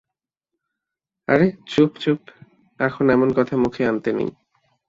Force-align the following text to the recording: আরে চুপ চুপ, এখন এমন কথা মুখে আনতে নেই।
আরে 1.27 1.47
চুপ 1.67 1.91
চুপ, 1.95 2.21
এখন 2.79 3.05
এমন 3.09 3.29
কথা 3.37 3.55
মুখে 3.57 3.81
আনতে 3.85 4.09
নেই। 4.13 4.29